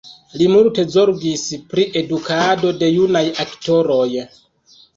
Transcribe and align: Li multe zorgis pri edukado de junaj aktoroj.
Li 0.41 0.45
multe 0.53 0.85
zorgis 0.95 1.43
pri 1.75 1.85
edukado 2.03 2.73
de 2.81 2.91
junaj 2.97 3.25
aktoroj. 3.47 4.11